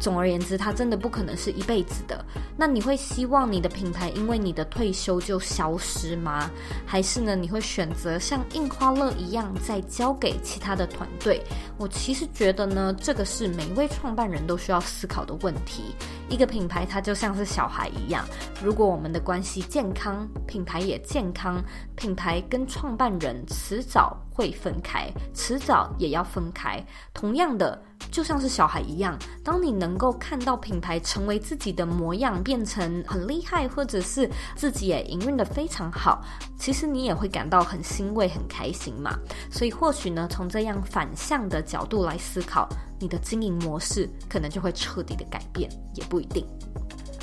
[0.00, 2.24] 总而言之，它真的不可能是一辈子的。
[2.56, 6.50] 那你会希望你的品牌因为你的退休就消失吗？
[6.86, 11.42] 还是呢，你会选择像印花乐一样再交给其他的团队？
[11.76, 15.94] 我其实觉得呢，这个是每一位创办人都需要思考的问题。
[16.28, 18.24] 一个品牌它就像是小孩一样，
[18.62, 21.62] 如果我们的关系健康，品牌也健康，
[21.96, 26.84] 品牌跟创办人迟早会分开，迟早也要分开。
[27.12, 27.80] 同样的，
[28.10, 36.22] 就像是小孩一样，当你能够看到品牌成为自己的模样，变成很厉害，或者是自己也营运得非常好，
[36.58, 39.18] 其实你也会感到很欣慰、很开心嘛。
[39.50, 42.68] 所以或许呢，从这样反向的角度来思考。
[43.00, 46.46] 你的经营模式可能就会彻底的改变，也不一定。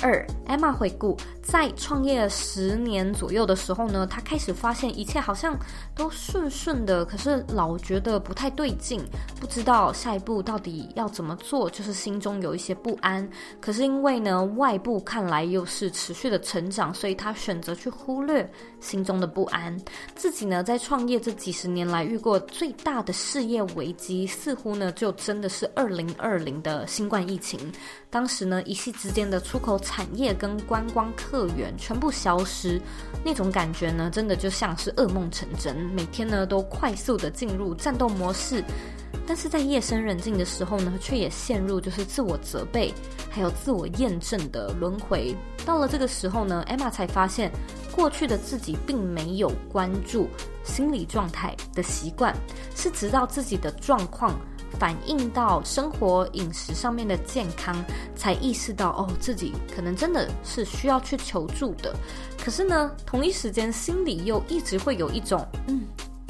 [0.02, 1.16] 二，Emma 回顾，
[1.50, 5.58] 在创业十年左右的时候呢，他开始发现一切好像
[5.96, 9.04] 都顺顺的，可是老觉得不太对劲，
[9.40, 13.28] 不知道下一步到底要怎么做，就是心中有一些不安。
[13.60, 18.48] 可是因为呢，外部看来又是持续的成长，所以他选择去忽略
[18.78, 19.76] 心中的不安。
[20.14, 27.58] 自己呢，在创业这几十年来遇过最大的事业危机，似乎呢，就真的是二零二零的新冠疫情。
[28.08, 32.80] 当时呢，一夕之间的出口产业跟观光客乐园全部消失，
[33.24, 35.74] 那种感觉呢，真的就像是噩梦成真。
[35.94, 38.62] 每天呢，都快速的进入战斗模式，
[39.26, 42.92] 但是在夜深人静的时候呢，却也陷入就是自我责备，
[43.30, 45.34] 还有自我验证的轮回。
[45.64, 47.50] 到了这个时候呢，Emma 才发现，
[47.92, 50.28] 过去的自己并没有关注
[50.62, 52.34] 心理状态的习惯，
[52.76, 54.38] 是直到自己的状况。
[54.78, 57.76] 反映到生活饮食上面的健康，
[58.14, 61.94] 才意识到哦，自己可能真的是需要去求助的。
[62.38, 65.82] 可是呢，同一时间心里又一直会有一种，嗯，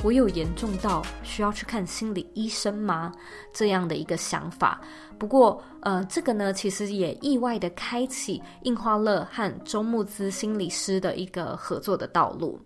[0.03, 3.13] 我有严重到需要去看心理医生吗？
[3.53, 4.81] 这样的一个想法。
[5.19, 12.59] 不过，呃，这个呢，其实也意外的开启印花乐和周慕姿心理师的一个合作的道路。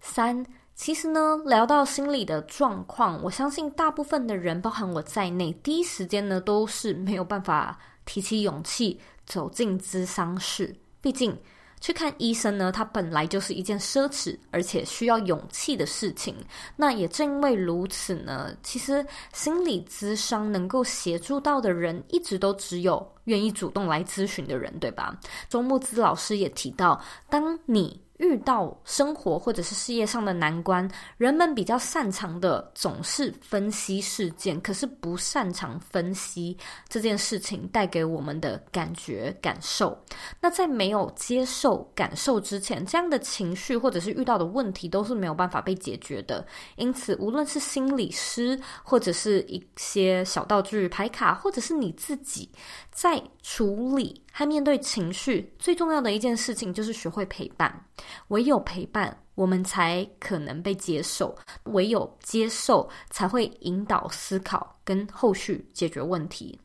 [0.00, 0.44] 三。
[0.80, 10.74] 其实呢，聊到心理的状况，我相信大部分的人，包含我在内，第一时间呢都是没有办法提起勇气走进咨商室。
[11.02, 11.38] 毕竟
[11.82, 16.34] 去看医生呢，它本来就是一件奢侈而且需要勇气的事情。
[16.76, 19.04] 那也正因为如此呢，其实
[19.34, 25.14] 心理咨商能够协助到的人，一直都只有愿意主动来咨询的人，对吧？
[25.46, 36.56] 周慕姿老师也提到，当你遇到生活或者是事业上的难关，人们比较擅长的总是分析事件，可是不擅长分析
[36.88, 39.98] 这件事情带给我们的感觉感受。
[40.40, 46.46] 那在没有接受感受之前，这样的情绪或者是遇到的问题都是没有办法被解决的。
[46.76, 52.50] 因此，无论是心理师，或者是一些小道具、牌卡，或者是你自己，
[52.92, 57.84] 在处理和面对情绪，最重要的一件事情就是学会陪伴。
[58.28, 66.58] 唯有陪伴，我们才可能被接受；唯有接受，才会引导思考跟后续解决问题。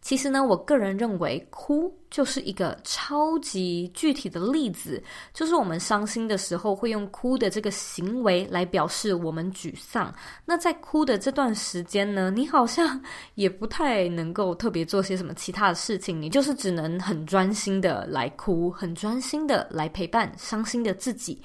[0.00, 5.02] 其实呢，我个人认为，哭就是一个超级具体的例子，
[5.34, 10.14] 就是我们伤心的时候会用哭的这个行为来表示我们沮丧。
[10.46, 12.98] 那在哭的这段时间呢，你好像
[13.34, 21.42] 也不太能够特别做些什么其他的事情，你就是只能很专心的来哭，很专心的来陪伴伤心的自己。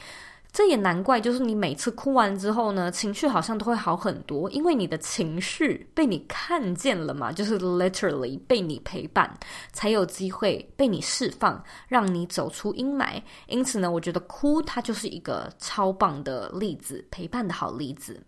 [0.54, 9.36] 这也难怪，就是你每次哭完之后呢，情绪好像都会好很多，因为你的情绪被你看见了嘛，就是 literally 被你陪伴，
[9.72, 13.20] 才有机会被你释放，让你走出阴霾。
[13.48, 18.22] 因此呢，我觉得哭它就是一个超棒的例子，陪伴的好例子。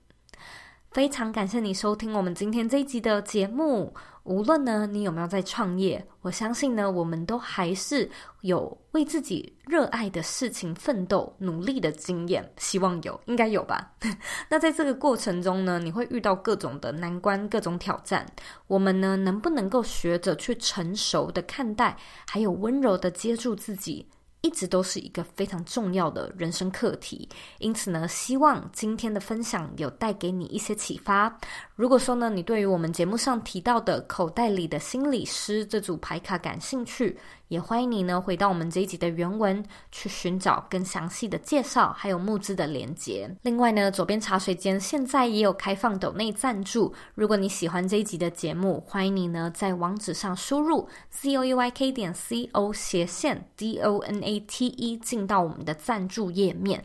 [0.96, 3.94] 非常感谢你收听我们今天这一集的节目。
[4.24, 8.10] 无论呢，你有没有在创业，我相信呢，我们都还是
[8.44, 12.50] 有为自己热爱的事情奋斗、努力的经验。
[12.56, 13.92] 希望有，应该有吧？
[14.48, 18.26] 那在这个过程中呢，你会遇到各种的难关、各种挑战。
[18.68, 24.08] 我们呢，能不能够学着去成熟的看待，还有温柔的接住自己？
[24.46, 27.28] 一直都是一个非常重要的人生课题，
[27.58, 31.36] 因此呢，希望今天的分享有带给你一些启发。
[31.76, 37.18] 如果说呢，你对于我们节目上提到的口袋里的心理师这组牌卡感兴趣，
[37.50, 43.36] 也欢迎你呢回到我们这一集的原文去寻找更详细的介绍，还有募资的连接。
[43.44, 46.94] 另外呢，左边茶水间现在也有开放斗内赞助。
[47.14, 54.98] 如果你喜欢这一集的节目，欢迎你呢在网址上输入 c o e y k 点 c o 斜线 d o n a t e
[54.98, 56.84] 进到我们的赞助页面。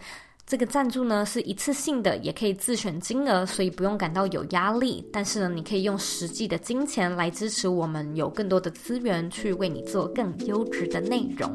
[0.50, 5.06] 这个赞助呢是一次性的，也可以自选金额，所以不用感到有压力。
[5.12, 11.48] 但是呢，你可以用实际的金钱来支持我们，有更多的资源去为你做更优质的内容。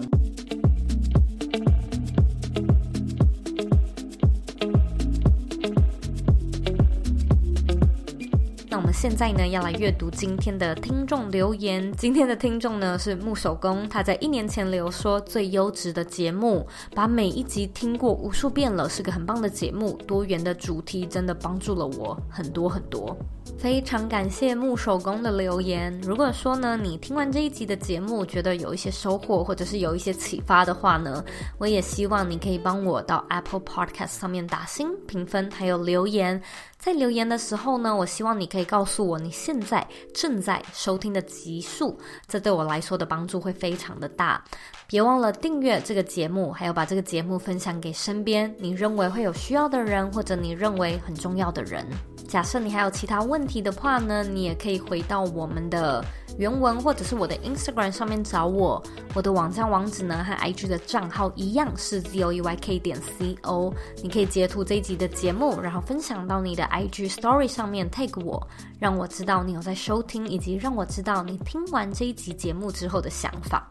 [9.07, 11.93] 现在呢，要来阅读今天的听众留言。
[11.95, 19.91] 今天的听众呢是木手工，他在一年前留说最优质的节目，把每一集听过无数遍了，是个很棒的节目。
[20.07, 23.15] 多元的主题真的帮助了我很多很多，
[23.59, 25.95] 非常感谢木手工的留言。
[26.01, 31.23] 如果说呢，你听完这一集的节目，觉得有一些收获，或者是有一些启发的话呢，
[31.59, 36.41] 我也希望你可以帮我到 Apple Podcast 上面打星评分，还有留言。
[36.79, 41.97] 在留言的时候呢，我希望你可以告诉诉我你现在正在收听的集数，
[42.29, 44.41] 这对我来说的帮助会非常的大。
[44.87, 51.85] 别忘了订阅这个节目，还有把这个节目分享给身边你认为会有需要的人，或者你认为很重要的人。
[52.27, 56.03] 假设你还有其他问题的话呢，你也可以回到我们的
[56.37, 58.81] 原文，或者是我的 Instagram 上面找我。
[59.13, 63.73] 我的网站网址呢和 IG 的账号一样是 zoeyk 点 co。
[64.03, 68.47] 你可以截图这一集的节目，然后分享到你的 IG Story 上面 tag 我，
[68.85, 73.67] 让我知道你有在收听，以及让我知道你听完这一集节目之后的想法。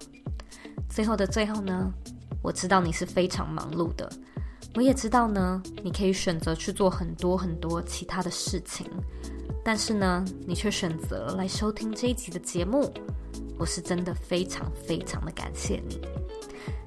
[0.91, 1.89] 最后的最后呢，
[2.43, 4.11] 我知道你是非常忙碌的。
[4.75, 8.91] 我也知道呢，你可以选择去做很多很多其他的事情，
[9.65, 12.93] 但是呢，你却选择来收听这一集的节目，
[13.57, 16.01] 我是真的非常非常的感谢你。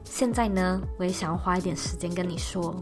[0.04, 2.76] 现在呢，我也想要花一点时间跟你说，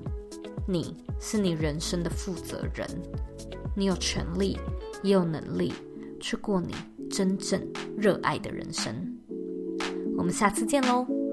[0.67, 2.89] 你是你人生的负责人，
[3.75, 4.57] 你有权利，
[5.05, 5.71] 也有能力
[6.19, 6.73] 去过你
[7.09, 7.61] 真正
[7.95, 8.93] 热爱的人生。
[10.17, 11.24] 我们下次见喽。